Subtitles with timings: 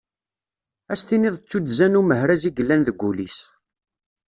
[0.91, 3.37] Ad as-tiniḍ d tuddza n umehraz i yellan deg wul-is.